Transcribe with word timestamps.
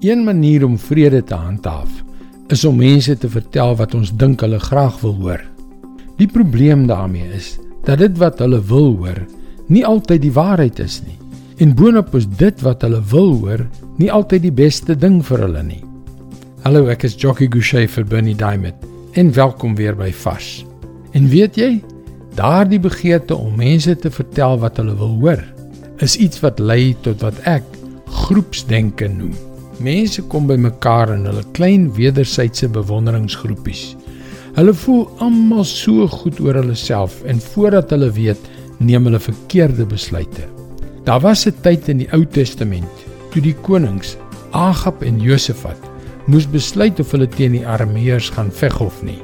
Een 0.00 0.24
manier 0.24 0.64
om 0.64 0.78
vrede 0.78 1.24
te 1.24 1.34
handhaaf 1.34 1.88
is 2.48 2.64
om 2.64 2.76
mense 2.76 3.18
te 3.18 3.28
vertel 3.28 3.74
wat 3.76 3.94
ons 3.94 4.08
dink 4.16 4.40
hulle 4.40 4.58
graag 4.58 4.94
wil 5.02 5.18
hoor. 5.20 5.42
Die 6.16 6.28
probleem 6.28 6.86
daarmee 6.88 7.28
is 7.36 7.58
dat 7.84 8.00
dit 8.00 8.16
wat 8.18 8.38
hulle 8.40 8.62
wil 8.64 8.96
hoor 8.96 9.18
nie 9.68 9.82
altyd 9.84 10.22
die 10.24 10.32
waarheid 10.32 10.80
is 10.80 11.02
nie. 11.04 11.18
En 11.60 11.74
boonop 11.76 12.14
is 12.16 12.24
dit 12.40 12.64
wat 12.64 12.80
hulle 12.86 13.02
wil 13.10 13.34
hoor 13.42 13.66
nie 14.00 14.08
altyd 14.08 14.46
die 14.46 14.54
beste 14.62 14.96
ding 14.96 15.18
vir 15.28 15.44
hulle 15.44 15.66
nie. 15.68 15.82
Hallo, 16.64 16.88
ek 16.88 17.04
is 17.04 17.18
Jockey 17.20 17.50
Gouchee 17.52 17.84
vir 17.88 18.08
Bernie 18.08 18.34
Diamond 18.34 18.88
en 19.20 19.34
welkom 19.36 19.76
weer 19.76 20.00
by 20.00 20.08
Fas. 20.16 20.64
En 21.12 21.28
weet 21.28 21.60
jy, 21.60 21.70
daardie 22.40 22.80
begeerte 22.80 23.36
om 23.36 23.60
mense 23.60 23.98
te 24.00 24.08
vertel 24.16 24.56
wat 24.64 24.80
hulle 24.80 24.96
wil 24.96 25.12
hoor, 25.20 25.44
is 26.00 26.16
iets 26.16 26.40
wat 26.40 26.56
lei 26.56 26.96
tot 27.04 27.20
wat 27.20 27.44
ek 27.44 27.68
groepsdenke 28.24 29.12
noem. 29.12 29.36
Mense 29.80 30.22
kom 30.28 30.46
bymekaar 30.46 31.14
in 31.14 31.24
hulle 31.24 31.42
klein 31.56 31.88
wederwysige 31.96 32.68
bewonderingsgroepies. 32.74 33.94
Hulle 34.58 34.74
voel 34.76 35.06
almal 35.24 35.64
so 35.64 36.08
goed 36.10 36.40
oor 36.44 36.58
hulle 36.60 36.76
self 36.76 37.22
en 37.24 37.40
voordat 37.40 37.94
hulle 37.94 38.10
weet, 38.12 38.50
neem 38.78 39.06
hulle 39.08 39.20
verkeerde 39.22 39.86
besluite. 39.88 40.48
Daar 41.04 41.20
was 41.20 41.46
'n 41.46 41.54
tyd 41.62 41.88
in 41.88 41.98
die 41.98 42.12
Ou 42.12 42.24
Testament 42.24 43.06
toe 43.32 43.42
die 43.42 43.56
konings 43.62 44.16
Agab 44.52 45.02
en 45.02 45.20
Josafat 45.20 45.78
moes 46.26 46.46
besluit 46.46 47.00
of 47.00 47.10
hulle 47.12 47.28
teen 47.28 47.52
die 47.52 47.66
Arameërs 47.66 48.30
gaan 48.30 48.50
veg 48.50 48.80
of 48.80 49.02
nie. 49.02 49.18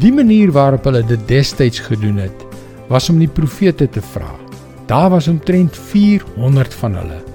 Die 0.00 0.12
manier 0.12 0.52
waarop 0.52 0.84
hulle 0.84 1.02
dit 1.02 1.28
destyds 1.28 1.78
gedoen 1.78 2.16
het, 2.16 2.46
was 2.88 3.10
om 3.10 3.18
die 3.18 3.28
profete 3.28 3.86
te 3.86 4.00
vra. 4.00 4.30
Daar 4.86 5.10
was 5.10 5.28
omtrent 5.28 5.76
400 5.76 6.74
van 6.74 6.94
hulle. 6.94 7.29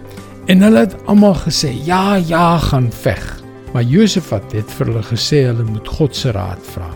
En 0.45 0.61
hulle 0.61 0.83
het 0.85 0.95
almal 1.09 1.33
gesê: 1.41 1.71
"Ja, 1.85 2.15
ja, 2.15 2.57
gaan 2.57 2.91
veg." 2.91 3.43
Maar 3.73 3.83
Josafat 3.83 4.51
het 4.51 4.71
vir 4.71 4.85
hulle 4.85 5.01
gesê 5.03 5.45
hulle 5.45 5.63
moet 5.63 5.87
God 5.87 6.15
se 6.15 6.31
raad 6.31 6.61
vra. 6.61 6.89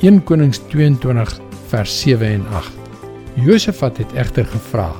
1 0.00 0.22
Konings 0.24 0.58
22 0.68 1.40
vers 1.68 2.00
7 2.00 2.26
en 2.26 2.46
8. 2.56 2.72
Josafat 3.34 3.96
het 3.96 4.12
egter 4.12 4.44
gevra: 4.44 4.92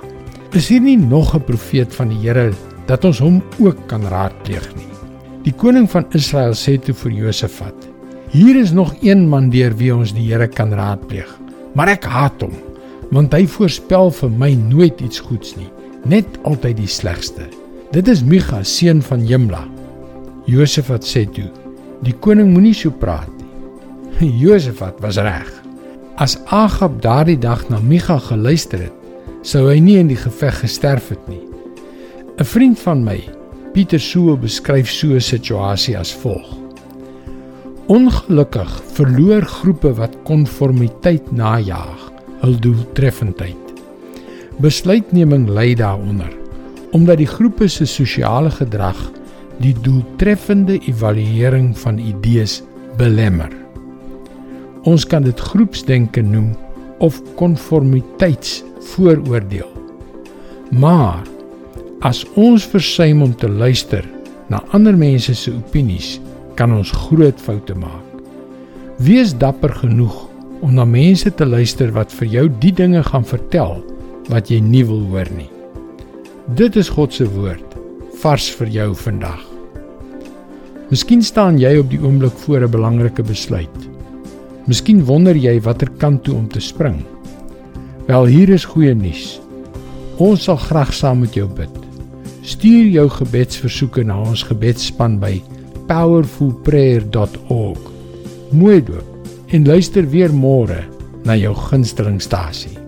"Is 0.53 0.69
hier 0.69 0.81
nie 0.81 0.97
nog 0.99 1.35
'n 1.35 1.45
profeet 1.45 1.95
van 1.95 2.09
die 2.09 2.19
Here 2.19 2.53
dat 2.87 3.05
ons 3.05 3.19
hom 3.19 3.43
ook 3.59 3.77
kan 3.87 4.03
raadpleeg 4.03 4.75
nie?" 4.77 4.87
Die 5.43 5.55
koning 5.55 5.91
van 5.91 6.05
Israel 6.11 6.53
sê 6.53 6.79
toe 6.79 6.95
vir 6.95 7.13
Josafat: 7.13 7.89
"Hier 8.29 8.61
is 8.61 8.71
nog 8.71 8.95
een 9.01 9.29
man 9.29 9.51
deur 9.51 9.77
wie 9.77 9.95
ons 9.95 10.13
die 10.13 10.33
Here 10.33 10.49
kan 10.49 10.73
raadpleeg, 10.73 11.39
maar 11.75 11.89
ek 11.89 12.05
haat 12.05 12.41
hom, 12.41 12.53
want 13.11 13.33
hy 13.33 13.47
voorspel 13.47 14.11
vir 14.11 14.31
my 14.31 14.53
nooit 14.55 15.01
iets 15.01 15.21
goeds 15.21 15.57
nie, 15.57 15.71
net 16.05 16.27
altyd 16.43 16.77
die 16.77 16.87
slegste." 16.87 17.60
Dit 17.91 18.07
is 18.07 18.21
Micha, 18.23 18.61
seun 18.63 19.01
van 19.03 19.25
Jimla. 19.27 19.65
Josafat 20.47 21.03
sê 21.03 21.25
toe: 21.27 21.49
"Die 22.07 22.15
koning 22.23 22.53
moenie 22.55 22.75
so 22.75 22.95
praat 22.95 23.33
nie." 24.21 24.31
Josafat 24.45 25.01
was 25.03 25.19
reg. 25.19 25.51
As 26.15 26.37
Agab 26.55 27.01
daardie 27.03 27.39
dag 27.39 27.67
na 27.67 27.81
Micha 27.83 28.21
geluister 28.29 28.85
het, 28.87 28.95
sou 29.43 29.67
hy 29.67 29.81
nie 29.83 29.99
in 29.99 30.07
die 30.07 30.21
geveg 30.23 30.63
gesterf 30.63 31.11
het 31.11 31.27
nie. 31.27 31.43
'n 32.39 32.47
Vriend 32.47 32.79
van 32.79 33.03
my, 33.03 33.19
Pieter 33.75 33.99
Soo, 33.99 34.39
beskryf 34.39 34.87
so 34.87 35.19
'n 35.19 35.21
situasie 35.21 35.99
as 35.99 36.15
volg: 36.15 36.47
Ongelukkig 37.91 38.71
verloor 38.95 39.43
groepe 39.43 39.97
wat 39.99 40.15
konformiteit 40.23 41.33
najag, 41.33 42.13
hul 42.41 42.55
doeltreffendheid. 42.55 43.75
Besluitneming 44.63 45.49
lei 45.49 45.75
daaronder 45.75 46.40
omdat 46.97 47.21
die 47.21 47.31
groepe 47.31 47.69
se 47.69 47.87
sosiale 47.87 48.51
gedrag 48.51 48.97
die 49.61 49.77
doeltreffende 49.85 50.81
evaluering 50.89 51.79
van 51.79 51.99
idees 51.99 52.63
belemmer. 52.99 53.51
Ons 54.89 55.05
kan 55.07 55.23
dit 55.23 55.41
groepsdenke 55.41 56.23
noem 56.25 56.57
of 57.05 57.21
konformiteitsvooroordeel. 57.37 59.69
Maar 60.71 61.23
as 62.01 62.25
ons 62.41 62.65
versuim 62.65 63.23
om 63.23 63.35
te 63.37 63.49
luister 63.49 64.05
na 64.49 64.65
ander 64.73 64.97
mense 64.97 65.35
se 65.37 65.53
opinies, 65.53 66.21
kan 66.57 66.73
ons 66.75 66.91
groot 67.07 67.41
foute 67.41 67.75
maak. 67.79 68.05
Wees 69.01 69.37
dapper 69.37 69.75
genoeg 69.83 70.31
om 70.61 70.75
na 70.77 70.85
mense 70.85 71.31
te 71.35 71.47
luister 71.47 71.93
wat 71.97 72.13
vir 72.21 72.29
jou 72.29 72.49
die 72.61 72.73
dinge 72.73 73.03
gaan 73.07 73.25
vertel 73.25 73.81
wat 74.33 74.51
jy 74.53 74.61
nie 74.65 74.85
wil 74.85 75.01
hoor 75.13 75.29
nie. 75.37 75.60
Dit 76.57 76.75
is 76.77 76.89
God 76.91 77.13
se 77.15 77.23
woord 77.31 77.77
vars 78.19 78.49
vir 78.59 78.71
jou 78.75 78.89
vandag. 78.99 79.39
Miskien 80.91 81.23
staan 81.23 81.61
jy 81.63 81.77
op 81.79 81.87
die 81.93 82.01
oomblik 82.03 82.35
voor 82.43 82.65
'n 82.67 82.71
belangrike 82.71 83.23
besluit. 83.23 83.79
Miskien 84.67 85.05
wonder 85.05 85.37
jy 85.37 85.61
watter 85.61 85.89
kant 85.99 86.25
toe 86.25 86.35
om 86.35 86.49
te 86.49 86.61
spring. 86.61 87.05
Wel, 88.07 88.25
hier 88.27 88.49
is 88.49 88.65
goeie 88.65 88.95
nuus. 88.95 89.41
Ons 90.17 90.43
sal 90.43 90.57
graag 90.57 90.93
saam 90.93 91.19
met 91.21 91.35
jou 91.35 91.49
bid. 91.49 91.71
Stuur 92.43 92.87
jou 92.87 93.09
gebedsversoeke 93.09 94.03
na 94.05 94.21
ons 94.21 94.43
gebedsspan 94.43 95.19
by 95.19 95.43
powerfulprayer.org. 95.87 97.79
Mooi 98.51 98.83
doop 98.83 99.05
en 99.47 99.67
luister 99.67 100.11
weer 100.11 100.33
môre 100.33 100.85
na 101.25 101.37
jou 101.37 101.55
gunstelingstasie. 101.55 102.80